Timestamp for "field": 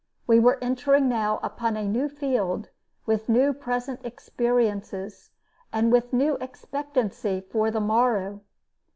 2.09-2.69